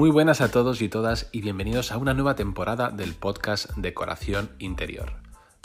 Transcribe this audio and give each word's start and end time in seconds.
Muy 0.00 0.08
buenas 0.08 0.40
a 0.40 0.50
todos 0.50 0.80
y 0.80 0.88
todas 0.88 1.28
y 1.30 1.42
bienvenidos 1.42 1.92
a 1.92 1.98
una 1.98 2.14
nueva 2.14 2.34
temporada 2.34 2.88
del 2.88 3.12
podcast 3.12 3.70
Decoración 3.76 4.48
Interior. 4.58 5.16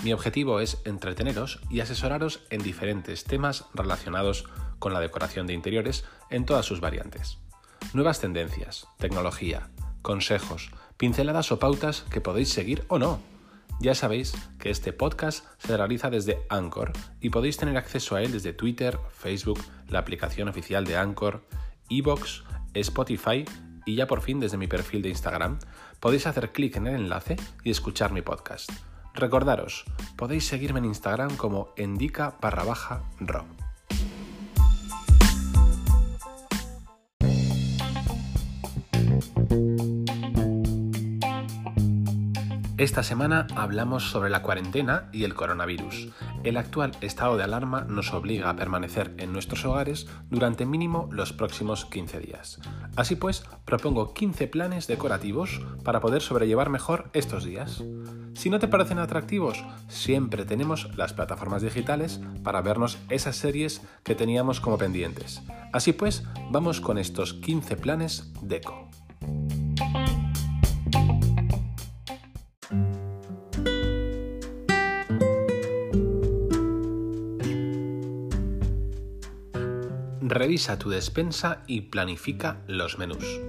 Mi 0.04 0.12
objetivo 0.12 0.60
es 0.60 0.82
entreteneros 0.84 1.62
y 1.70 1.80
asesoraros 1.80 2.42
en 2.50 2.62
diferentes 2.62 3.24
temas 3.24 3.64
relacionados 3.74 4.44
con 4.78 4.92
la 4.92 5.00
decoración 5.00 5.48
de 5.48 5.54
interiores 5.54 6.04
en 6.30 6.44
todas 6.44 6.66
sus 6.66 6.82
variantes. 6.82 7.38
Nuevas 7.94 8.20
tendencias, 8.20 8.90
tecnología, 8.98 9.70
consejos, 10.02 10.70
pinceladas 10.98 11.54
o 11.54 11.60
pautas 11.60 12.02
que 12.12 12.20
podéis 12.20 12.50
seguir 12.50 12.84
o 12.90 13.00
no. 13.00 13.22
Ya 13.80 13.96
sabéis 13.96 14.34
que 14.60 14.70
este 14.70 14.92
podcast 14.92 15.46
se 15.60 15.78
realiza 15.78 16.10
desde 16.10 16.40
Anchor 16.50 16.92
y 17.22 17.30
podéis 17.30 17.56
tener 17.56 17.78
acceso 17.78 18.18
a 18.18 18.22
él 18.22 18.34
desde 18.34 18.52
Twitter, 18.52 19.00
Facebook, 19.12 19.62
la 19.88 20.00
aplicación 20.00 20.50
oficial 20.50 20.84
de 20.84 20.98
Anchor, 20.98 21.46
Evox, 21.90 22.44
Spotify 22.74 23.46
y 23.86 23.96
ya 23.96 24.08
por 24.08 24.22
fin 24.22 24.40
desde 24.40 24.58
mi 24.58 24.68
perfil 24.68 25.02
de 25.02 25.10
Instagram 25.10 25.60
podéis 26.00 26.28
hacer 26.28 26.52
clic 26.52 26.76
en 26.78 26.88
el 26.88 26.96
enlace 26.96 27.36
y 27.64 27.72
escuchar 27.72 28.12
mi 28.12 28.22
podcast. 28.22 28.72
Recordaros, 29.14 29.86
podéis 30.18 30.46
seguirme 30.46 30.80
en 30.80 30.86
Instagram 30.86 31.38
como 31.38 31.74
endica 31.78 32.36
barra 32.42 32.64
baja 32.64 33.04
ro. 33.20 33.46
Esta 42.78 43.04
semana 43.04 43.48
hablamos 43.56 44.12
sobre 44.12 44.30
la 44.30 44.42
cuarentena 44.42 45.08
y 45.14 45.24
el 45.24 45.34
coronavirus. 45.34 46.10
El 46.44 46.58
actual 46.58 46.92
estado 47.00 47.38
de 47.38 47.44
alarma 47.44 47.86
nos 47.88 48.14
obliga 48.14 48.50
a 48.50 48.58
permanecer 48.58 49.14
en 49.18 49.32
nuestros 49.32 49.64
hogares 49.64 50.08
durante 50.30 50.66
mínimo 50.66 51.08
los 51.10 51.32
próximos 51.32 51.86
15 51.86 52.20
días. 52.20 52.60
Así 52.98 53.16
pues, 53.16 53.46
propongo 53.64 54.14
15 54.14 54.50
planes 54.50 54.88
decorativos 54.88 55.62
para 55.86 56.02
poder 56.02 56.22
sobrellevar 56.22 56.70
mejor 56.70 57.10
estos 57.14 57.46
días. 57.46 57.82
Si 58.34 58.50
no 58.50 58.60
te 58.60 58.68
parecen 58.68 59.00
atractivos, 59.00 59.64
siempre 59.88 60.44
tenemos 60.44 60.94
las 60.98 61.14
plataformas 61.14 61.62
digitales 61.62 62.20
para 62.44 62.62
vernos 62.62 62.98
esas 63.08 63.38
series 63.38 63.84
que 64.04 64.16
teníamos 64.16 64.60
como 64.60 64.78
pendientes. 64.78 65.42
Así 65.72 65.94
pues, 65.94 66.26
vamos 66.52 66.82
con 66.82 66.98
estos 66.98 67.36
15 67.36 67.78
planes 67.78 68.34
deco. 68.42 68.90
Revisa 80.56 80.80
tu 80.80 80.90
despensa 80.90 81.64
y 81.68 81.82
planifica 81.82 82.62
los 82.66 82.98
menús. 82.98 83.42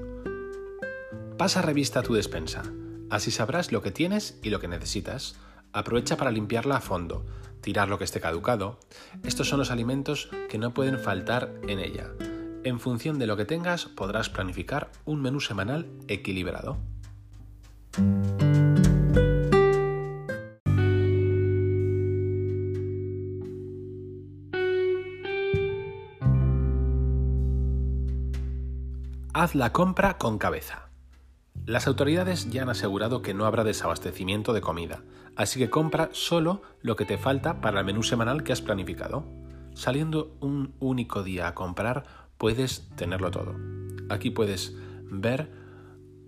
Pasa 1.38 1.62
revista 1.62 2.00
a 2.00 2.02
tu 2.02 2.14
despensa, 2.14 2.64
así 3.10 3.30
sabrás 3.30 3.70
lo 3.70 3.80
que 3.80 3.92
tienes 3.92 4.40
y 4.42 4.50
lo 4.50 4.58
que 4.58 4.66
necesitas. 4.66 5.36
Aprovecha 5.72 6.16
para 6.16 6.32
limpiarla 6.32 6.78
a 6.78 6.80
fondo, 6.80 7.24
tirar 7.60 7.88
lo 7.88 7.98
que 7.98 8.02
esté 8.02 8.20
caducado. 8.20 8.80
Estos 9.22 9.48
son 9.48 9.60
los 9.60 9.70
alimentos 9.70 10.30
que 10.48 10.58
no 10.58 10.74
pueden 10.74 10.98
faltar 10.98 11.54
en 11.68 11.78
ella. 11.78 12.10
En 12.64 12.80
función 12.80 13.20
de 13.20 13.28
lo 13.28 13.36
que 13.36 13.44
tengas 13.44 13.86
podrás 13.86 14.28
planificar 14.28 14.90
un 15.04 15.22
menú 15.22 15.38
semanal 15.38 15.88
equilibrado. 16.08 16.76
Haz 29.38 29.54
la 29.54 29.70
compra 29.70 30.16
con 30.16 30.38
cabeza. 30.38 30.88
Las 31.66 31.86
autoridades 31.86 32.50
ya 32.50 32.62
han 32.62 32.70
asegurado 32.70 33.20
que 33.20 33.34
no 33.34 33.44
habrá 33.44 33.64
desabastecimiento 33.64 34.54
de 34.54 34.62
comida, 34.62 35.02
así 35.36 35.58
que 35.58 35.68
compra 35.68 36.08
solo 36.12 36.62
lo 36.80 36.96
que 36.96 37.04
te 37.04 37.18
falta 37.18 37.60
para 37.60 37.80
el 37.80 37.84
menú 37.84 38.02
semanal 38.02 38.44
que 38.44 38.54
has 38.54 38.62
planificado. 38.62 39.26
Saliendo 39.74 40.34
un 40.40 40.74
único 40.80 41.22
día 41.22 41.48
a 41.48 41.54
comprar, 41.54 42.04
puedes 42.38 42.88
tenerlo 42.96 43.30
todo. 43.30 43.54
Aquí 44.08 44.30
puedes 44.30 44.74
ver 45.10 45.52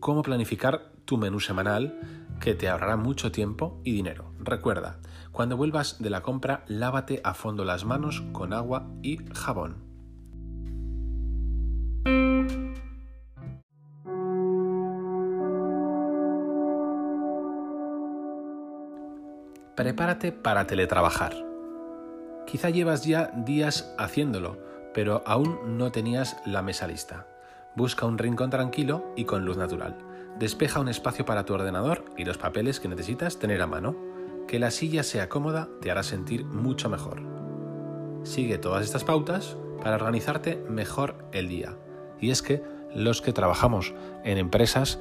cómo 0.01 0.21
planificar 0.21 0.93
tu 1.07 1.17
menú 1.17 1.41
semanal 1.41 1.99
que 2.41 2.55
te 2.55 2.69
ahorrará 2.69 2.99
mucho 2.99 3.33
tiempo 3.33 3.81
y 3.85 3.93
dinero. 3.93 4.35
Recuerda, 4.39 5.01
cuando 5.33 5.57
vuelvas 5.57 5.99
de 5.99 6.11
la 6.11 6.21
compra, 6.21 6.63
lávate 6.69 7.23
a 7.25 7.33
fondo 7.33 7.65
las 7.65 7.87
manos 7.87 8.23
con 8.33 8.53
agua 8.53 8.87
y 9.03 9.21
jabón. 9.33 9.88
Prepárate 19.79 20.33
para 20.33 20.67
teletrabajar. 20.67 21.37
Quizá 22.49 22.69
llevas 22.69 23.05
ya 23.05 23.31
días 23.37 23.95
haciéndolo, 23.97 24.59
pero 24.93 25.23
aún 25.25 25.79
no 25.79 25.93
tenías 25.93 26.37
la 26.45 26.63
mesa 26.63 26.89
lista. 26.89 27.29
Busca 27.77 28.05
un 28.05 28.19
rincón 28.19 28.51
tranquilo 28.51 29.13
y 29.15 29.25
con 29.25 29.45
luz 29.45 29.57
natural. 29.57 29.97
Despeja 30.37 30.81
un 30.81 30.89
espacio 30.89 31.25
para 31.25 31.45
tu 31.45 31.55
ordenador 31.55 32.07
y 32.17 32.25
los 32.25 32.39
papeles 32.39 32.81
que 32.81 32.89
necesitas 32.89 33.39
tener 33.39 33.63
a 33.63 33.69
mano. 33.69 33.95
Que 34.49 34.59
la 34.59 34.73
silla 34.73 35.05
sea 35.05 35.29
cómoda 35.29 35.69
te 35.81 35.93
hará 35.93 36.03
sentir 36.03 36.45
mucho 36.45 36.91
mejor. 36.91 37.23
Sigue 38.25 38.59
todas 38.59 38.85
estas 38.85 39.05
pautas 39.05 39.57
para 39.81 39.95
organizarte 39.95 40.57
mejor 40.69 41.25
el 41.31 41.47
día. 41.47 41.77
Y 42.19 42.33
es 42.33 42.43
que 42.43 42.65
los 42.97 43.23
que 43.23 43.33
trabajamos 43.33 43.95
en 44.25 44.39
empresas 44.39 44.99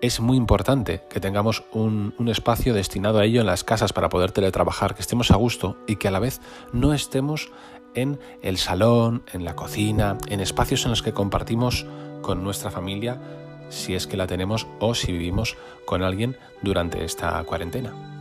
es 0.00 0.20
muy 0.20 0.36
importante 0.36 1.02
que 1.10 1.20
tengamos 1.20 1.64
un, 1.72 2.14
espacio 2.28 2.74
destinado 2.74 3.18
a 3.18 3.24
ello 3.24 3.40
en 3.40 3.46
las 3.46 3.64
casas 3.64 3.92
para 3.92 4.08
poder 4.08 4.32
teletrabajar, 4.32 4.94
que 4.94 5.02
estemos 5.02 5.30
a 5.30 5.36
gusto 5.36 5.76
y 5.86 5.96
que 5.96 6.08
a 6.08 6.10
la 6.10 6.20
vez 6.20 6.40
no 6.72 6.94
estemos 6.94 7.50
en 7.94 8.20
el 8.42 8.56
salón, 8.56 9.22
en 9.32 9.44
la 9.44 9.56
cocina, 9.56 10.16
en 10.28 10.40
espacios 10.40 10.84
en 10.84 10.90
los 10.90 11.02
que 11.02 11.12
compartimos 11.12 11.86
con 12.22 12.44
nuestra 12.44 12.70
familia, 12.70 13.20
si 13.68 13.94
es 13.94 14.06
que 14.06 14.16
la 14.16 14.26
tenemos 14.26 14.66
o 14.78 14.94
si 14.94 15.12
vivimos 15.12 15.56
con 15.86 16.02
alguien 16.02 16.36
durante 16.62 17.04
esta 17.04 17.42
cuarentena. 17.44 18.19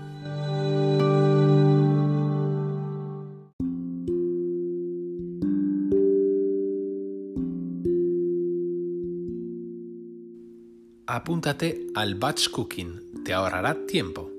Apúntate 11.11 11.87
al 11.95 12.13
batch 12.13 12.49
cooking, 12.49 13.23
te 13.25 13.33
ahorrará 13.33 13.87
tiempo. 13.87 14.29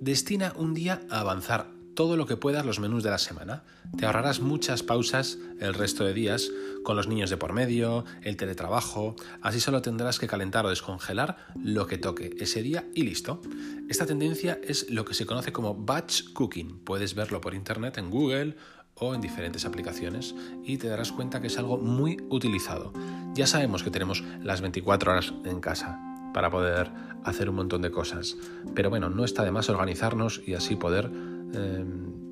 Destina 0.00 0.54
un 0.56 0.72
día 0.72 1.02
a 1.10 1.20
avanzar 1.20 1.74
todo 1.92 2.16
lo 2.16 2.24
que 2.24 2.38
puedas 2.38 2.64
los 2.64 2.80
menús 2.80 3.02
de 3.02 3.10
la 3.10 3.18
semana. 3.18 3.64
Te 3.98 4.06
ahorrarás 4.06 4.40
muchas 4.40 4.82
pausas 4.82 5.36
el 5.60 5.74
resto 5.74 6.04
de 6.04 6.14
días 6.14 6.50
con 6.84 6.96
los 6.96 7.06
niños 7.06 7.28
de 7.28 7.36
por 7.36 7.52
medio, 7.52 8.06
el 8.22 8.38
teletrabajo, 8.38 9.14
así 9.42 9.60
solo 9.60 9.82
tendrás 9.82 10.18
que 10.18 10.26
calentar 10.26 10.64
o 10.64 10.70
descongelar 10.70 11.36
lo 11.62 11.86
que 11.86 11.98
toque 11.98 12.34
ese 12.40 12.62
día 12.62 12.86
y 12.94 13.02
listo. 13.02 13.42
Esta 13.90 14.06
tendencia 14.06 14.58
es 14.64 14.88
lo 14.88 15.04
que 15.04 15.12
se 15.12 15.26
conoce 15.26 15.52
como 15.52 15.74
batch 15.74 16.32
cooking. 16.32 16.78
Puedes 16.78 17.14
verlo 17.14 17.42
por 17.42 17.52
internet 17.52 17.98
en 17.98 18.08
Google 18.08 18.56
o 18.94 19.14
en 19.14 19.20
diferentes 19.20 19.66
aplicaciones 19.66 20.34
y 20.64 20.78
te 20.78 20.88
darás 20.88 21.12
cuenta 21.12 21.42
que 21.42 21.48
es 21.48 21.58
algo 21.58 21.76
muy 21.76 22.16
utilizado. 22.30 22.94
Ya 23.34 23.46
sabemos 23.46 23.82
que 23.82 23.90
tenemos 23.90 24.24
las 24.42 24.62
24 24.62 25.12
horas 25.12 25.34
en 25.44 25.60
casa 25.60 26.05
para 26.36 26.50
poder 26.50 26.90
hacer 27.24 27.48
un 27.48 27.56
montón 27.56 27.80
de 27.80 27.90
cosas, 27.90 28.36
pero 28.74 28.90
bueno, 28.90 29.08
no 29.08 29.24
está 29.24 29.42
de 29.42 29.50
más 29.50 29.70
organizarnos 29.70 30.42
y 30.46 30.52
así 30.52 30.76
poder 30.76 31.10
eh, 31.54 31.82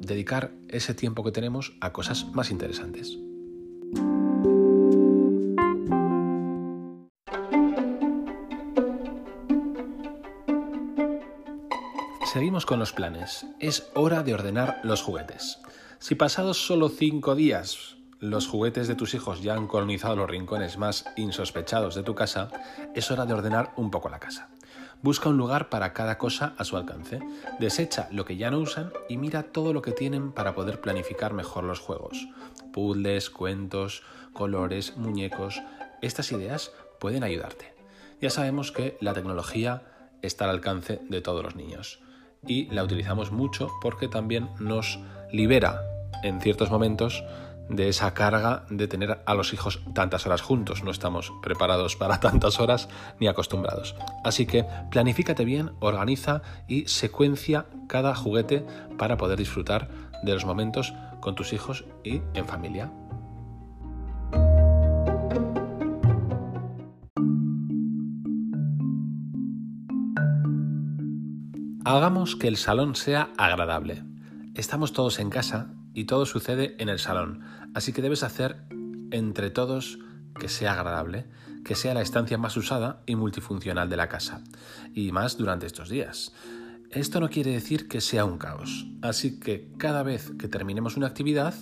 dedicar 0.00 0.52
ese 0.68 0.92
tiempo 0.92 1.24
que 1.24 1.32
tenemos 1.32 1.72
a 1.80 1.94
cosas 1.94 2.26
más 2.34 2.50
interesantes. 2.50 3.18
Seguimos 12.30 12.66
con 12.66 12.78
los 12.78 12.92
planes. 12.92 13.46
Es 13.58 13.90
hora 13.94 14.22
de 14.22 14.34
ordenar 14.34 14.80
los 14.84 15.00
juguetes. 15.00 15.62
Si 15.98 16.14
pasados 16.14 16.58
solo 16.58 16.90
5 16.90 17.34
días 17.34 17.96
los 18.20 18.46
juguetes 18.48 18.88
de 18.88 18.94
tus 18.94 19.14
hijos 19.14 19.42
ya 19.42 19.54
han 19.54 19.66
colonizado 19.66 20.16
los 20.16 20.30
rincones 20.30 20.78
más 20.78 21.04
insospechados 21.16 21.94
de 21.94 22.02
tu 22.02 22.14
casa, 22.14 22.48
es 22.94 23.10
hora 23.10 23.26
de 23.26 23.34
ordenar 23.34 23.72
un 23.76 23.90
poco 23.90 24.08
la 24.08 24.18
casa. 24.18 24.48
Busca 25.02 25.28
un 25.28 25.36
lugar 25.36 25.68
para 25.68 25.92
cada 25.92 26.16
cosa 26.16 26.54
a 26.56 26.64
su 26.64 26.76
alcance, 26.76 27.20
desecha 27.58 28.08
lo 28.10 28.24
que 28.24 28.36
ya 28.36 28.50
no 28.50 28.58
usan 28.58 28.90
y 29.08 29.18
mira 29.18 29.42
todo 29.42 29.72
lo 29.72 29.82
que 29.82 29.92
tienen 29.92 30.32
para 30.32 30.54
poder 30.54 30.80
planificar 30.80 31.34
mejor 31.34 31.64
los 31.64 31.80
juegos. 31.80 32.26
Puzzles, 32.72 33.28
cuentos, 33.28 34.02
colores, 34.32 34.96
muñecos, 34.96 35.62
estas 36.00 36.32
ideas 36.32 36.72
pueden 36.98 37.22
ayudarte. 37.22 37.74
Ya 38.20 38.30
sabemos 38.30 38.72
que 38.72 38.96
la 39.00 39.12
tecnología 39.12 39.82
está 40.22 40.44
al 40.44 40.52
alcance 40.52 41.00
de 41.08 41.20
todos 41.20 41.44
los 41.44 41.54
niños 41.54 42.00
y 42.46 42.66
la 42.70 42.82
utilizamos 42.82 43.30
mucho 43.30 43.70
porque 43.82 44.08
también 44.08 44.48
nos 44.58 44.98
libera 45.30 45.82
en 46.22 46.40
ciertos 46.40 46.70
momentos 46.70 47.22
de 47.68 47.88
esa 47.88 48.14
carga 48.14 48.64
de 48.70 48.88
tener 48.88 49.22
a 49.24 49.34
los 49.34 49.52
hijos 49.52 49.80
tantas 49.94 50.26
horas 50.26 50.42
juntos. 50.42 50.82
No 50.82 50.90
estamos 50.90 51.32
preparados 51.42 51.96
para 51.96 52.20
tantas 52.20 52.60
horas 52.60 52.88
ni 53.20 53.26
acostumbrados. 53.26 53.96
Así 54.24 54.46
que 54.46 54.66
planifícate 54.90 55.44
bien, 55.44 55.72
organiza 55.80 56.42
y 56.68 56.86
secuencia 56.86 57.66
cada 57.88 58.14
juguete 58.14 58.66
para 58.98 59.16
poder 59.16 59.38
disfrutar 59.38 59.88
de 60.22 60.32
los 60.34 60.44
momentos 60.44 60.94
con 61.20 61.34
tus 61.34 61.52
hijos 61.52 61.84
y 62.02 62.22
en 62.34 62.46
familia. 62.46 62.92
Hagamos 71.86 72.34
que 72.34 72.48
el 72.48 72.56
salón 72.56 72.94
sea 72.94 73.28
agradable. 73.36 74.02
Estamos 74.54 74.94
todos 74.94 75.18
en 75.18 75.28
casa 75.28 75.74
y 75.94 76.04
todo 76.04 76.26
sucede 76.26 76.76
en 76.78 76.88
el 76.88 76.98
salón, 76.98 77.42
así 77.74 77.92
que 77.92 78.02
debes 78.02 78.22
hacer 78.22 78.66
entre 79.10 79.50
todos 79.50 79.98
que 80.38 80.48
sea 80.48 80.72
agradable, 80.72 81.26
que 81.64 81.74
sea 81.74 81.94
la 81.94 82.02
estancia 82.02 82.36
más 82.36 82.56
usada 82.56 83.02
y 83.06 83.16
multifuncional 83.16 83.88
de 83.88 83.96
la 83.96 84.08
casa, 84.08 84.42
y 84.92 85.12
más 85.12 85.38
durante 85.38 85.66
estos 85.66 85.88
días. 85.88 86.34
Esto 86.90 87.20
no 87.20 87.30
quiere 87.30 87.52
decir 87.52 87.88
que 87.88 88.00
sea 88.00 88.24
un 88.24 88.38
caos, 88.38 88.86
así 89.02 89.40
que 89.40 89.72
cada 89.78 90.02
vez 90.02 90.32
que 90.38 90.48
terminemos 90.48 90.96
una 90.96 91.06
actividad, 91.06 91.54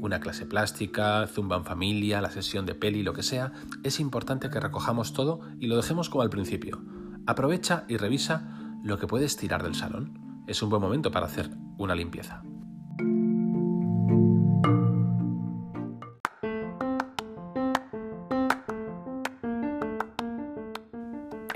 una 0.00 0.20
clase 0.20 0.46
plástica, 0.46 1.26
zumba 1.26 1.56
en 1.56 1.64
familia, 1.64 2.20
la 2.20 2.30
sesión 2.30 2.64
de 2.64 2.74
peli, 2.74 3.02
lo 3.02 3.12
que 3.12 3.22
sea, 3.22 3.52
es 3.82 4.00
importante 4.00 4.48
que 4.48 4.60
recojamos 4.60 5.12
todo 5.12 5.40
y 5.58 5.66
lo 5.66 5.76
dejemos 5.76 6.08
como 6.08 6.22
al 6.22 6.30
principio. 6.30 6.82
Aprovecha 7.26 7.84
y 7.88 7.98
revisa 7.98 8.78
lo 8.82 8.98
que 8.98 9.06
puedes 9.06 9.36
tirar 9.36 9.62
del 9.62 9.74
salón. 9.74 10.44
Es 10.46 10.62
un 10.62 10.70
buen 10.70 10.80
momento 10.80 11.10
para 11.10 11.26
hacer 11.26 11.50
una 11.76 11.94
limpieza. 11.94 12.42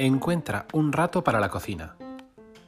Encuentra 0.04 0.66
un 0.74 0.92
rato 0.92 1.24
para 1.24 1.40
la 1.40 1.48
cocina. 1.48 1.96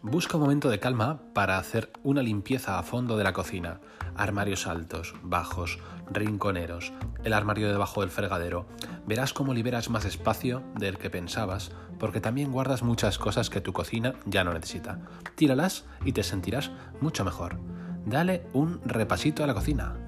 Busca 0.01 0.39
un 0.39 0.45
momento 0.45 0.71
de 0.71 0.81
calma 0.81 1.21
para 1.35 1.59
hacer 1.59 1.91
una 2.03 2.23
limpieza 2.23 2.79
a 2.79 2.83
fondo 2.83 3.19
de 3.19 3.25
la 3.25 3.35
cocina. 3.35 3.79
Armarios 4.17 4.67
altos, 4.67 5.13
bajos, 5.23 5.79
rinconeros, 6.11 6.95
el 7.25 7.35
armario 7.35 7.69
debajo 7.69 8.01
del 8.01 8.09
fregadero. 8.09 8.65
Verás 9.07 9.35
cómo 9.35 9.53
liberas 9.53 9.91
más 9.91 10.07
espacio 10.07 10.63
del 10.79 10.97
que 10.97 11.11
pensabas, 11.11 11.73
porque 11.99 12.23
también 12.23 12.53
guardas 12.53 12.83
muchas 12.83 13.19
cosas 13.19 13.51
que 13.51 13.61
tu 13.61 13.75
cocina 13.75 14.15
ya 14.25 14.43
no 14.43 14.55
necesita. 14.55 15.01
Tíralas 15.35 15.85
y 16.07 16.13
te 16.13 16.23
sentirás 16.23 16.71
mucho 17.03 17.23
mejor. 17.23 17.59
Dale 18.07 18.47
un 18.55 18.81
repasito 18.87 19.45
a 19.45 19.47
la 19.47 19.53
cocina. 19.53 20.06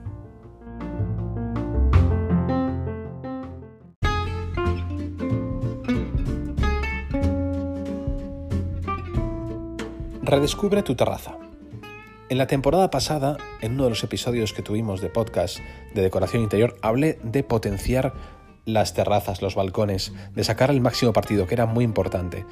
Redescubre 10.28 10.82
tu 10.82 10.94
terraza. 10.94 11.38
En 12.28 12.36
la 12.36 12.46
temporada 12.46 12.90
pasada, 12.90 13.38
en 13.62 13.72
uno 13.72 13.84
de 13.84 13.88
los 13.88 14.04
episodios 14.04 14.52
que 14.52 14.60
tuvimos 14.60 15.00
de 15.00 15.08
podcast 15.08 15.60
de 15.94 16.02
decoración 16.02 16.42
interior, 16.42 16.76
hablé 16.82 17.18
de 17.22 17.42
potenciar 17.42 18.12
las 18.66 18.92
terrazas, 18.92 19.40
los 19.40 19.54
balcones, 19.54 20.12
de 20.34 20.44
sacar 20.44 20.68
el 20.70 20.82
máximo 20.82 21.14
partido, 21.14 21.46
que 21.46 21.54
era 21.54 21.64
muy 21.64 21.82
importante. 21.82 22.44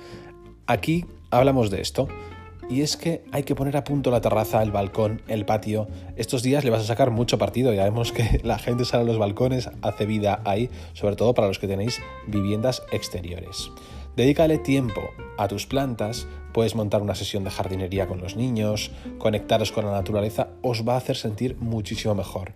Aquí 0.66 1.04
hablamos 1.30 1.68
de 1.70 1.82
esto, 1.82 2.08
y 2.70 2.80
es 2.80 2.96
que 2.96 3.22
hay 3.30 3.42
que 3.42 3.54
poner 3.54 3.76
a 3.76 3.84
punto 3.84 4.10
la 4.10 4.22
terraza, 4.22 4.62
el 4.62 4.72
balcón, 4.72 5.20
el 5.28 5.44
patio. 5.44 5.86
Estos 6.16 6.42
días 6.42 6.64
le 6.64 6.70
vas 6.70 6.80
a 6.80 6.86
sacar 6.86 7.10
mucho 7.10 7.36
partido. 7.36 7.74
Ya 7.74 7.84
vemos 7.84 8.10
que 8.10 8.40
la 8.42 8.58
gente 8.58 8.86
sale 8.86 9.02
a 9.02 9.06
los 9.06 9.18
balcones, 9.18 9.68
hace 9.82 10.06
vida 10.06 10.40
ahí, 10.46 10.70
sobre 10.94 11.16
todo 11.16 11.34
para 11.34 11.48
los 11.48 11.58
que 11.58 11.68
tenéis 11.68 12.00
viviendas 12.26 12.82
exteriores. 12.90 13.70
Dedícale 14.16 14.56
tiempo 14.56 15.10
a 15.36 15.46
tus 15.46 15.66
plantas, 15.66 16.26
puedes 16.54 16.74
montar 16.74 17.02
una 17.02 17.14
sesión 17.14 17.44
de 17.44 17.50
jardinería 17.50 18.06
con 18.06 18.22
los 18.22 18.34
niños, 18.34 18.90
conectaros 19.18 19.72
con 19.72 19.84
la 19.84 19.92
naturaleza, 19.92 20.48
os 20.62 20.88
va 20.88 20.94
a 20.94 20.96
hacer 20.96 21.16
sentir 21.16 21.56
muchísimo 21.58 22.14
mejor. 22.14 22.54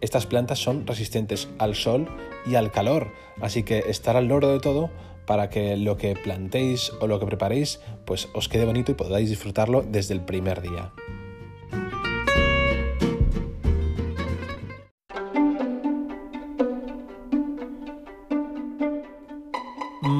Estas 0.00 0.24
plantas 0.24 0.58
son 0.58 0.86
resistentes 0.86 1.50
al 1.58 1.74
sol 1.74 2.08
y 2.46 2.54
al 2.54 2.72
calor, 2.72 3.12
así 3.42 3.62
que 3.62 3.80
estar 3.80 4.16
al 4.16 4.28
loro 4.28 4.48
de 4.48 4.60
todo 4.60 4.88
para 5.26 5.50
que 5.50 5.76
lo 5.76 5.98
que 5.98 6.16
plantéis 6.16 6.90
o 7.02 7.06
lo 7.06 7.20
que 7.20 7.26
preparéis 7.26 7.80
pues 8.06 8.30
os 8.32 8.48
quede 8.48 8.64
bonito 8.64 8.92
y 8.92 8.94
podáis 8.94 9.28
disfrutarlo 9.28 9.82
desde 9.82 10.14
el 10.14 10.22
primer 10.22 10.62
día. 10.62 10.92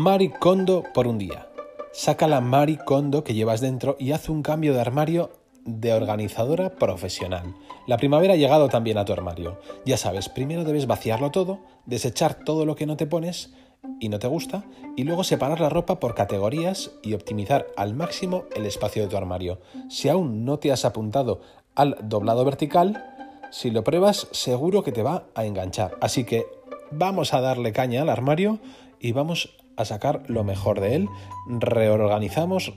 Maricondo 0.02 0.82
por 0.92 1.06
un 1.06 1.16
día. 1.16 1.46
Saca 1.92 2.26
la 2.26 2.40
Maricondo 2.40 3.22
que 3.22 3.34
llevas 3.34 3.60
dentro 3.60 3.94
y 4.00 4.10
haz 4.10 4.28
un 4.28 4.42
cambio 4.42 4.74
de 4.74 4.80
armario 4.80 5.30
de 5.64 5.92
organizadora 5.92 6.70
profesional. 6.70 7.54
La 7.86 7.98
primavera 7.98 8.34
ha 8.34 8.36
llegado 8.36 8.68
también 8.68 8.98
a 8.98 9.04
tu 9.04 9.12
armario. 9.12 9.60
Ya 9.86 9.96
sabes, 9.96 10.28
primero 10.28 10.64
debes 10.64 10.88
vaciarlo 10.88 11.30
todo, 11.30 11.60
desechar 11.86 12.34
todo 12.34 12.66
lo 12.66 12.74
que 12.74 12.84
no 12.84 12.96
te 12.96 13.06
pones 13.06 13.54
y 14.00 14.08
no 14.08 14.18
te 14.18 14.26
gusta, 14.26 14.64
y 14.96 15.04
luego 15.04 15.22
separar 15.22 15.60
la 15.60 15.68
ropa 15.68 16.00
por 16.00 16.16
categorías 16.16 16.90
y 17.04 17.14
optimizar 17.14 17.68
al 17.76 17.94
máximo 17.94 18.46
el 18.56 18.66
espacio 18.66 19.04
de 19.04 19.08
tu 19.08 19.16
armario. 19.16 19.60
Si 19.88 20.08
aún 20.08 20.44
no 20.44 20.58
te 20.58 20.72
has 20.72 20.84
apuntado 20.84 21.42
al 21.76 21.96
doblado 22.02 22.44
vertical, 22.44 23.04
si 23.52 23.70
lo 23.70 23.84
pruebas 23.84 24.26
seguro 24.32 24.82
que 24.82 24.90
te 24.90 25.04
va 25.04 25.26
a 25.36 25.44
enganchar. 25.44 25.96
Así 26.00 26.24
que 26.24 26.44
vamos 26.90 27.34
a 27.34 27.40
darle 27.40 27.70
caña 27.70 28.02
al 28.02 28.08
armario 28.08 28.58
y 28.98 29.12
vamos 29.12 29.61
a 29.76 29.84
sacar 29.84 30.22
lo 30.28 30.44
mejor 30.44 30.80
de 30.80 30.96
él, 30.96 31.08
reorganizamos 31.48 32.72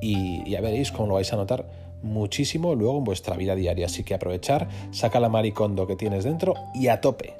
y 0.00 0.48
ya 0.48 0.60
veréis 0.60 0.92
cómo 0.92 1.08
lo 1.08 1.14
vais 1.14 1.32
a 1.32 1.36
notar 1.36 1.66
muchísimo 2.02 2.74
luego 2.74 2.98
en 2.98 3.04
vuestra 3.04 3.36
vida 3.36 3.54
diaria. 3.54 3.86
Así 3.86 4.04
que 4.04 4.14
aprovechar, 4.14 4.68
saca 4.90 5.20
la 5.20 5.28
maricondo 5.28 5.86
que 5.86 5.96
tienes 5.96 6.24
dentro 6.24 6.54
y 6.74 6.88
a 6.88 7.00
tope. 7.00 7.34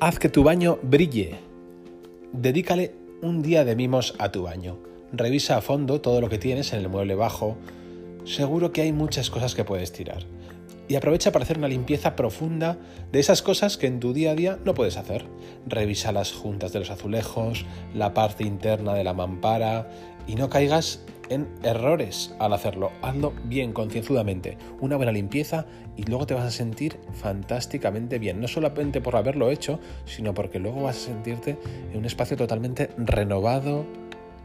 Haz 0.00 0.20
que 0.20 0.28
tu 0.28 0.44
baño 0.44 0.78
brille. 0.82 1.40
Dedícale 2.32 2.94
un 3.20 3.42
día 3.42 3.64
de 3.64 3.74
mimos 3.74 4.14
a 4.18 4.30
tu 4.30 4.44
baño. 4.44 4.78
Revisa 5.12 5.56
a 5.56 5.60
fondo 5.60 6.00
todo 6.00 6.20
lo 6.20 6.28
que 6.28 6.38
tienes 6.38 6.72
en 6.72 6.80
el 6.80 6.88
mueble 6.88 7.16
bajo, 7.16 7.56
seguro 8.28 8.72
que 8.72 8.82
hay 8.82 8.92
muchas 8.92 9.30
cosas 9.30 9.54
que 9.54 9.64
puedes 9.64 9.92
tirar. 9.92 10.24
Y 10.86 10.96
aprovecha 10.96 11.32
para 11.32 11.44
hacer 11.44 11.58
una 11.58 11.68
limpieza 11.68 12.16
profunda 12.16 12.78
de 13.12 13.20
esas 13.20 13.42
cosas 13.42 13.76
que 13.76 13.86
en 13.86 14.00
tu 14.00 14.14
día 14.14 14.30
a 14.30 14.34
día 14.34 14.58
no 14.64 14.74
puedes 14.74 14.96
hacer. 14.96 15.26
Revisa 15.66 16.12
las 16.12 16.32
juntas 16.32 16.72
de 16.72 16.78
los 16.78 16.90
azulejos, 16.90 17.66
la 17.94 18.14
parte 18.14 18.44
interna 18.44 18.94
de 18.94 19.04
la 19.04 19.12
mampara 19.12 19.90
y 20.26 20.34
no 20.34 20.48
caigas 20.48 21.04
en 21.28 21.46
errores 21.62 22.34
al 22.38 22.54
hacerlo. 22.54 22.90
Hazlo 23.02 23.34
bien, 23.44 23.74
concienzudamente. 23.74 24.56
Una 24.80 24.96
buena 24.96 25.12
limpieza 25.12 25.66
y 25.94 26.04
luego 26.04 26.26
te 26.26 26.32
vas 26.32 26.44
a 26.44 26.50
sentir 26.50 26.98
fantásticamente 27.12 28.18
bien. 28.18 28.40
No 28.40 28.48
solamente 28.48 29.02
por 29.02 29.16
haberlo 29.16 29.50
hecho, 29.50 29.78
sino 30.06 30.32
porque 30.32 30.58
luego 30.58 30.84
vas 30.84 30.96
a 30.96 31.00
sentirte 31.00 31.58
en 31.92 31.98
un 31.98 32.06
espacio 32.06 32.38
totalmente 32.38 32.88
renovado, 32.96 33.84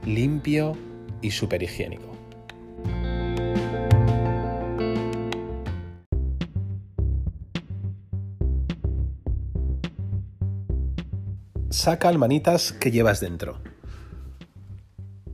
limpio 0.05 0.75
y 1.21 1.31
súper 1.31 1.63
higiénico. 1.63 2.12
Saca 11.83 12.07
al 12.07 12.17
manitas 12.17 12.71
que 12.71 12.91
llevas 12.91 13.19
dentro. 13.19 13.59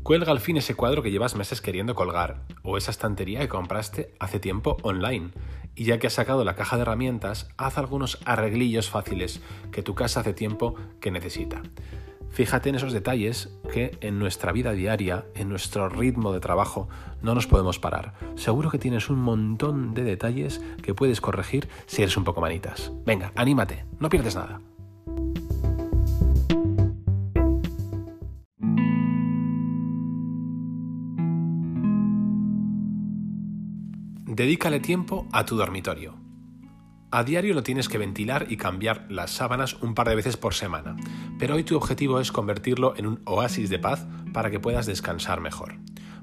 Cuelga 0.01 0.31
al 0.31 0.39
fin 0.39 0.57
ese 0.57 0.73
cuadro 0.73 1.03
que 1.03 1.11
llevas 1.11 1.35
meses 1.35 1.61
queriendo 1.61 1.93
colgar, 1.93 2.41
o 2.63 2.75
esa 2.75 2.89
estantería 2.89 3.41
que 3.41 3.47
compraste 3.47 4.15
hace 4.19 4.39
tiempo 4.39 4.77
online. 4.81 5.29
Y 5.75 5.83
ya 5.83 5.99
que 5.99 6.07
has 6.07 6.13
sacado 6.13 6.43
la 6.43 6.55
caja 6.55 6.75
de 6.75 6.81
herramientas, 6.81 7.49
haz 7.57 7.77
algunos 7.77 8.17
arreglillos 8.25 8.89
fáciles 8.89 9.41
que 9.71 9.83
tu 9.83 9.93
casa 9.93 10.21
hace 10.21 10.33
tiempo 10.33 10.73
que 10.99 11.11
necesita. 11.11 11.61
Fíjate 12.31 12.69
en 12.69 12.75
esos 12.77 12.93
detalles 12.93 13.51
que 13.71 13.95
en 14.01 14.17
nuestra 14.17 14.51
vida 14.51 14.71
diaria, 14.71 15.25
en 15.35 15.49
nuestro 15.49 15.87
ritmo 15.87 16.33
de 16.33 16.39
trabajo, 16.39 16.89
no 17.21 17.35
nos 17.35 17.45
podemos 17.45 17.77
parar. 17.77 18.15
Seguro 18.33 18.71
que 18.71 18.79
tienes 18.79 19.11
un 19.11 19.19
montón 19.19 19.93
de 19.93 20.03
detalles 20.03 20.63
que 20.81 20.95
puedes 20.95 21.21
corregir 21.21 21.69
si 21.85 22.01
eres 22.01 22.17
un 22.17 22.23
poco 22.23 22.41
manitas. 22.41 22.91
Venga, 23.05 23.33
anímate, 23.35 23.85
no 23.99 24.09
pierdes 24.09 24.35
nada. 24.35 24.59
Dedícale 34.39 34.79
tiempo 34.79 35.27
a 35.33 35.43
tu 35.43 35.57
dormitorio. 35.57 36.15
A 37.11 37.25
diario 37.25 37.53
lo 37.53 37.61
tienes 37.61 37.89
que 37.89 37.97
ventilar 37.97 38.45
y 38.49 38.55
cambiar 38.55 39.05
las 39.09 39.31
sábanas 39.31 39.73
un 39.81 39.93
par 39.93 40.07
de 40.07 40.15
veces 40.15 40.37
por 40.37 40.53
semana, 40.53 40.95
pero 41.37 41.55
hoy 41.55 41.65
tu 41.65 41.75
objetivo 41.75 42.21
es 42.21 42.31
convertirlo 42.31 42.93
en 42.95 43.05
un 43.05 43.21
oasis 43.25 43.69
de 43.69 43.79
paz 43.79 44.07
para 44.31 44.49
que 44.49 44.61
puedas 44.61 44.85
descansar 44.85 45.41
mejor. 45.41 45.75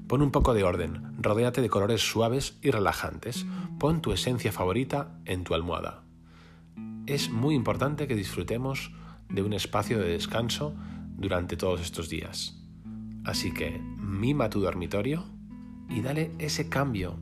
Pon 0.07 0.23
un 0.23 0.31
poco 0.31 0.55
de 0.55 0.63
orden, 0.63 1.13
rodéate 1.21 1.61
de 1.61 1.69
colores 1.69 2.01
suaves 2.01 2.57
y 2.63 2.71
relajantes, 2.71 3.45
pon 3.77 4.01
tu 4.01 4.11
esencia 4.11 4.51
favorita 4.51 5.19
en 5.25 5.43
tu 5.43 5.53
almohada. 5.53 6.01
Es 7.05 7.29
muy 7.29 7.53
importante 7.53 8.07
que 8.07 8.15
disfrutemos 8.15 8.93
de 9.29 9.43
un 9.43 9.53
espacio 9.53 9.99
de 9.99 10.09
descanso 10.09 10.73
durante 11.15 11.55
todos 11.55 11.81
estos 11.81 12.09
días. 12.09 12.59
Así 13.25 13.53
que 13.53 13.79
mima 13.79 14.49
tu 14.49 14.59
dormitorio 14.59 15.23
y 15.87 16.01
dale 16.01 16.31
ese 16.39 16.67
cambio 16.67 17.19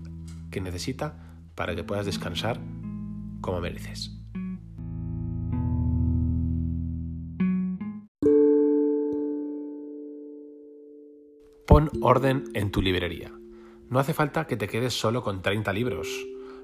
necesita 0.61 1.35
para 1.55 1.75
que 1.75 1.83
puedas 1.83 2.05
descansar 2.05 2.59
como 3.41 3.61
mereces. 3.61 4.11
Pon 11.67 11.89
orden 12.01 12.45
en 12.53 12.71
tu 12.71 12.81
librería. 12.81 13.31
No 13.89 13.99
hace 13.99 14.13
falta 14.13 14.47
que 14.47 14.57
te 14.57 14.67
quedes 14.67 14.93
solo 14.93 15.23
con 15.23 15.41
30 15.41 15.73
libros, 15.73 16.07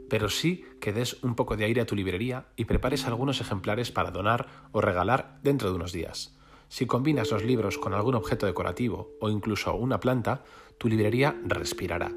pero 0.09 0.29
sí 0.29 0.65
que 0.79 0.93
des 0.93 1.23
un 1.23 1.35
poco 1.35 1.57
de 1.57 1.65
aire 1.65 1.81
a 1.81 1.85
tu 1.85 1.95
librería 1.95 2.47
y 2.55 2.65
prepares 2.65 3.05
algunos 3.05 3.41
ejemplares 3.41 3.91
para 3.91 4.11
donar 4.11 4.47
o 4.71 4.81
regalar 4.81 5.39
dentro 5.43 5.69
de 5.69 5.75
unos 5.75 5.91
días. 5.91 6.37
Si 6.67 6.85
combinas 6.85 7.31
los 7.31 7.43
libros 7.43 7.77
con 7.77 7.93
algún 7.93 8.15
objeto 8.15 8.45
decorativo 8.45 9.11
o 9.19 9.29
incluso 9.29 9.75
una 9.75 9.99
planta, 9.99 10.43
tu 10.77 10.87
librería 10.87 11.35
respirará. 11.43 12.11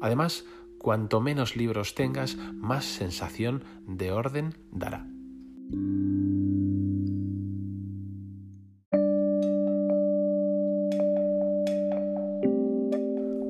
Además, 0.00 0.44
cuanto 0.78 1.20
menos 1.20 1.56
libros 1.56 1.94
tengas, 1.94 2.36
más 2.36 2.84
sensación 2.84 3.64
de 3.86 4.12
orden 4.12 4.54
dará. 4.70 5.06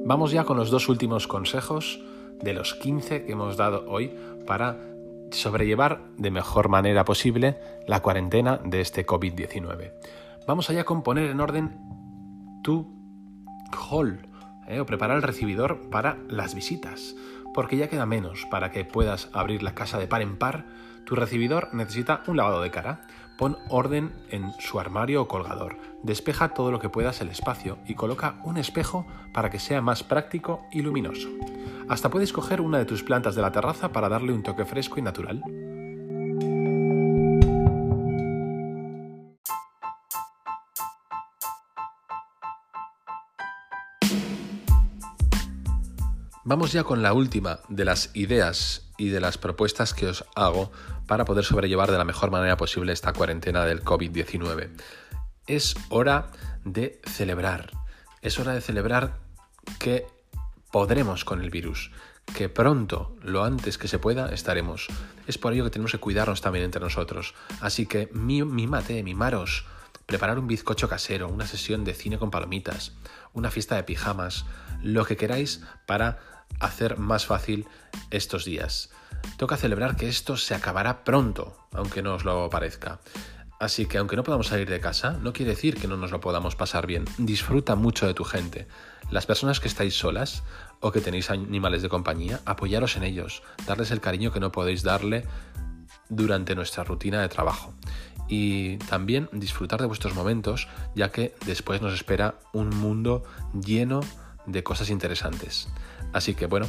Vamos 0.04 0.32
ya 0.32 0.44
con 0.44 0.56
los 0.56 0.70
dos 0.70 0.88
últimos 0.88 1.26
consejos 1.26 2.00
de 2.42 2.54
los 2.54 2.74
15 2.74 3.24
que 3.24 3.32
hemos 3.32 3.58
dado 3.58 3.84
hoy 3.90 4.16
para 4.46 4.78
sobrellevar 5.30 6.02
de 6.16 6.30
mejor 6.30 6.70
manera 6.70 7.04
posible 7.04 7.58
la 7.86 8.00
cuarentena 8.00 8.58
de 8.64 8.80
este 8.80 9.06
COVID-19. 9.06 9.92
Vamos 10.46 10.70
allá 10.70 10.84
con 10.84 11.02
poner 11.02 11.30
en 11.30 11.40
orden 11.40 11.78
tu 12.62 12.90
hall 13.90 14.27
¿eh? 14.68 14.80
o 14.80 14.86
preparar 14.86 15.16
el 15.16 15.22
recibidor 15.22 15.90
para 15.90 16.18
las 16.28 16.54
visitas, 16.54 17.16
porque 17.54 17.76
ya 17.76 17.88
queda 17.88 18.06
menos 18.06 18.46
para 18.50 18.70
que 18.70 18.84
puedas 18.84 19.30
abrir 19.32 19.62
la 19.62 19.74
casa 19.74 19.98
de 19.98 20.06
par 20.06 20.22
en 20.22 20.36
par. 20.36 20.66
Tu 21.04 21.14
recibidor 21.16 21.70
necesita 21.72 22.22
un 22.26 22.36
lavado 22.36 22.62
de 22.62 22.70
cara. 22.70 23.00
Pon 23.38 23.56
orden 23.68 24.12
en 24.30 24.52
su 24.58 24.80
armario 24.80 25.22
o 25.22 25.28
colgador. 25.28 25.78
Despeja 26.02 26.54
todo 26.54 26.72
lo 26.72 26.80
que 26.80 26.88
puedas 26.88 27.20
el 27.20 27.28
espacio 27.28 27.78
y 27.86 27.94
coloca 27.94 28.40
un 28.42 28.56
espejo 28.56 29.06
para 29.32 29.48
que 29.48 29.60
sea 29.60 29.80
más 29.80 30.02
práctico 30.02 30.66
y 30.72 30.82
luminoso. 30.82 31.28
Hasta 31.88 32.10
puedes 32.10 32.32
coger 32.32 32.60
una 32.60 32.78
de 32.78 32.84
tus 32.84 33.04
plantas 33.04 33.36
de 33.36 33.42
la 33.42 33.52
terraza 33.52 33.92
para 33.92 34.08
darle 34.08 34.32
un 34.32 34.42
toque 34.42 34.64
fresco 34.64 34.98
y 34.98 35.02
natural. 35.02 35.42
Vamos 46.50 46.72
ya 46.72 46.82
con 46.82 47.02
la 47.02 47.12
última 47.12 47.60
de 47.68 47.84
las 47.84 48.08
ideas 48.14 48.88
y 48.96 49.10
de 49.10 49.20
las 49.20 49.36
propuestas 49.36 49.92
que 49.92 50.06
os 50.06 50.24
hago 50.34 50.72
para 51.06 51.26
poder 51.26 51.44
sobrellevar 51.44 51.90
de 51.90 51.98
la 51.98 52.06
mejor 52.06 52.30
manera 52.30 52.56
posible 52.56 52.94
esta 52.94 53.12
cuarentena 53.12 53.66
del 53.66 53.84
COVID-19. 53.84 54.70
Es 55.46 55.74
hora 55.90 56.30
de 56.64 57.02
celebrar. 57.04 57.72
Es 58.22 58.38
hora 58.38 58.54
de 58.54 58.62
celebrar 58.62 59.18
que 59.78 60.06
podremos 60.70 61.26
con 61.26 61.42
el 61.42 61.50
virus, 61.50 61.90
que 62.34 62.48
pronto, 62.48 63.14
lo 63.20 63.44
antes 63.44 63.76
que 63.76 63.86
se 63.86 63.98
pueda, 63.98 64.30
estaremos. 64.32 64.86
Es 65.26 65.36
por 65.36 65.52
ello 65.52 65.64
que 65.64 65.70
tenemos 65.70 65.92
que 65.92 65.98
cuidarnos 65.98 66.40
también 66.40 66.64
entre 66.64 66.80
nosotros. 66.80 67.34
Así 67.60 67.84
que 67.84 68.08
mimate, 68.14 69.02
mimaros, 69.02 69.66
preparar 70.06 70.38
un 70.38 70.46
bizcocho 70.46 70.88
casero, 70.88 71.28
una 71.28 71.46
sesión 71.46 71.84
de 71.84 71.92
cine 71.92 72.18
con 72.18 72.30
palomitas, 72.30 72.94
una 73.32 73.50
fiesta 73.50 73.76
de 73.76 73.84
pijamas, 73.84 74.44
lo 74.82 75.04
que 75.04 75.16
queráis 75.16 75.62
para 75.86 76.18
hacer 76.60 76.98
más 76.98 77.26
fácil 77.26 77.66
estos 78.10 78.44
días. 78.44 78.90
Toca 79.36 79.56
celebrar 79.56 79.96
que 79.96 80.08
esto 80.08 80.36
se 80.36 80.54
acabará 80.54 81.04
pronto, 81.04 81.56
aunque 81.72 82.02
no 82.02 82.14
os 82.14 82.24
lo 82.24 82.48
parezca. 82.50 83.00
Así 83.60 83.86
que 83.86 83.98
aunque 83.98 84.14
no 84.14 84.22
podamos 84.22 84.46
salir 84.46 84.70
de 84.70 84.78
casa, 84.78 85.18
no 85.20 85.32
quiere 85.32 85.50
decir 85.50 85.74
que 85.80 85.88
no 85.88 85.96
nos 85.96 86.12
lo 86.12 86.20
podamos 86.20 86.54
pasar 86.54 86.86
bien. 86.86 87.04
Disfruta 87.18 87.74
mucho 87.74 88.06
de 88.06 88.14
tu 88.14 88.22
gente. 88.22 88.68
Las 89.10 89.26
personas 89.26 89.58
que 89.58 89.66
estáis 89.66 89.94
solas 89.94 90.44
o 90.80 90.92
que 90.92 91.00
tenéis 91.00 91.30
animales 91.30 91.82
de 91.82 91.88
compañía, 91.88 92.40
apoyaros 92.44 92.96
en 92.96 93.02
ellos, 93.02 93.42
darles 93.66 93.90
el 93.90 94.00
cariño 94.00 94.30
que 94.32 94.38
no 94.38 94.52
podéis 94.52 94.84
darle 94.84 95.24
durante 96.08 96.54
nuestra 96.54 96.84
rutina 96.84 97.20
de 97.20 97.28
trabajo. 97.28 97.74
Y 98.28 98.76
también 98.78 99.28
disfrutar 99.32 99.80
de 99.80 99.86
vuestros 99.86 100.14
momentos, 100.14 100.68
ya 100.94 101.10
que 101.10 101.34
después 101.46 101.80
nos 101.80 101.94
espera 101.94 102.34
un 102.52 102.68
mundo 102.70 103.22
lleno 103.64 104.00
de 104.46 104.62
cosas 104.62 104.90
interesantes. 104.90 105.68
Así 106.12 106.34
que 106.34 106.46
bueno, 106.46 106.66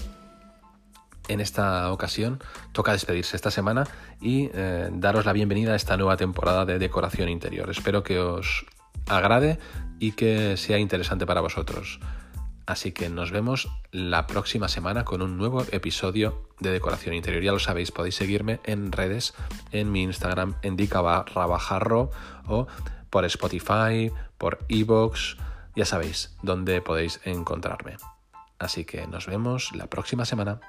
en 1.27 1.39
esta 1.41 1.91
ocasión 1.91 2.39
toca 2.71 2.91
despedirse 2.91 3.35
esta 3.35 3.51
semana 3.51 3.85
y 4.21 4.49
eh, 4.53 4.89
daros 4.91 5.25
la 5.25 5.33
bienvenida 5.33 5.73
a 5.73 5.75
esta 5.75 5.95
nueva 5.95 6.17
temporada 6.17 6.65
de 6.65 6.79
decoración 6.79 7.29
interior. 7.29 7.69
Espero 7.69 8.03
que 8.03 8.19
os 8.19 8.65
agrade 9.07 9.59
y 9.99 10.13
que 10.13 10.57
sea 10.57 10.79
interesante 10.79 11.25
para 11.25 11.41
vosotros. 11.41 11.99
Así 12.69 12.91
que 12.91 13.09
nos 13.09 13.31
vemos 13.31 13.67
la 13.91 14.27
próxima 14.27 14.67
semana 14.67 15.03
con 15.03 15.23
un 15.23 15.37
nuevo 15.37 15.65
episodio 15.71 16.47
de 16.59 16.69
Decoración 16.69 17.15
Interior. 17.15 17.41
Ya 17.41 17.51
lo 17.51 17.57
sabéis, 17.57 17.89
podéis 17.89 18.13
seguirme 18.13 18.59
en 18.63 18.91
redes, 18.91 19.33
en 19.71 19.91
mi 19.91 20.03
Instagram, 20.03 20.53
en 20.61 20.75
dica 20.75 21.01
bajarro 21.01 22.11
o 22.45 22.67
por 23.09 23.25
Spotify, 23.25 24.11
por 24.37 24.59
Evox, 24.69 25.35
ya 25.75 25.85
sabéis 25.85 26.37
dónde 26.43 26.79
podéis 26.83 27.21
encontrarme. 27.23 27.97
Así 28.59 28.85
que 28.85 29.07
nos 29.07 29.25
vemos 29.25 29.71
la 29.73 29.87
próxima 29.87 30.25
semana. 30.25 30.59